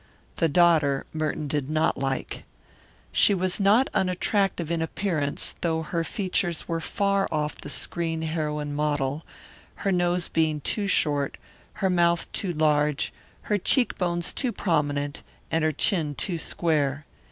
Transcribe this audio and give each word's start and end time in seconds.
The 0.37 0.49
daughter 0.49 1.05
Merton 1.13 1.47
did 1.47 1.69
not 1.69 1.95
like. 1.95 2.43
She 3.11 3.35
was 3.35 3.59
not 3.59 3.87
unattractive 3.93 4.71
in 4.71 4.81
appearance, 4.81 5.53
though 5.61 5.83
her 5.83 6.03
features 6.03 6.67
were 6.67 6.79
far 6.81 7.27
off 7.31 7.61
the 7.61 7.69
screen 7.69 8.23
heroine 8.23 8.73
model, 8.73 9.21
her 9.85 9.91
nose 9.91 10.27
being 10.27 10.59
too 10.61 10.87
short, 10.87 11.37
her 11.85 11.89
mouth 11.91 12.31
too 12.31 12.51
large, 12.51 13.13
her 13.43 13.59
cheekbones 13.59 14.33
too 14.33 14.51
prominent, 14.51 15.21
and 15.51 15.63
her 15.63 15.71
chin 15.71 16.15
too 16.15 16.39
square. 16.39 17.05